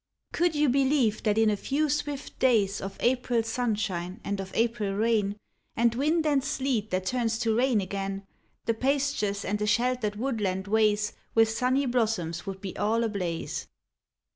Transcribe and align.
/^TOULI) 0.33 0.55
you 0.55 0.67
believe 0.67 1.21
that 1.21 1.37
in 1.37 1.51
a 1.51 1.55
few 1.55 1.87
swift 1.87 2.39
days 2.39 2.77
^ 2.81 2.81
Of 2.81 2.97
April 3.01 3.43
sunshine 3.43 4.19
and 4.23 4.39
of 4.39 4.51
April 4.55 4.95
rain, 4.95 5.37
And 5.75 5.93
wind 5.93 6.25
and 6.25 6.43
sleet 6.43 6.89
that 6.89 7.05
turns 7.05 7.37
to 7.41 7.55
rain 7.55 7.79
again, 7.79 8.25
The 8.65 8.73
pastures 8.73 9.45
and 9.45 9.59
the 9.59 9.67
sheltered 9.67 10.15
woodland 10.15 10.67
ways 10.67 11.13
With 11.35 11.49
sunny 11.51 11.85
blossoms 11.85 12.47
would 12.47 12.61
be 12.61 12.75
all 12.79 13.03
ablaze 13.03 13.67